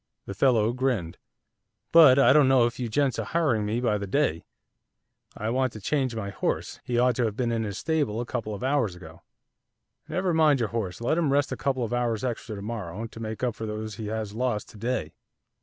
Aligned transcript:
The 0.25 0.33
fellow 0.33 0.73
grinned. 0.73 1.19
'But 1.91 2.17
I 2.17 2.33
don't 2.33 2.47
know 2.47 2.65
if 2.65 2.79
you 2.79 2.89
gents 2.89 3.19
are 3.19 3.23
hiring 3.23 3.67
me 3.67 3.79
by 3.79 3.99
the 3.99 4.07
day, 4.07 4.45
I 5.37 5.51
want 5.51 5.73
to 5.73 5.79
change 5.79 6.15
my 6.15 6.31
horse; 6.31 6.79
he 6.83 6.97
ought 6.97 7.15
to 7.17 7.25
have 7.25 7.37
been 7.37 7.51
in 7.51 7.61
his 7.63 7.77
stable 7.77 8.19
a 8.19 8.25
couple 8.25 8.55
of 8.55 8.63
hours 8.63 8.95
ago.' 8.95 9.21
'Never 10.07 10.33
mind 10.33 10.59
your 10.59 10.69
horse, 10.69 11.01
let 11.01 11.19
him 11.19 11.31
rest 11.31 11.51
a 11.51 11.55
couple 11.55 11.83
of 11.83 11.93
hours 11.93 12.23
extra 12.23 12.55
to 12.55 12.63
morrow 12.63 13.05
to 13.05 13.19
make 13.19 13.43
up 13.43 13.53
for 13.53 13.67
those 13.67 13.97
he 13.97 14.07
has 14.07 14.33
lost 14.33 14.69
to 14.69 14.77
day. 14.77 15.13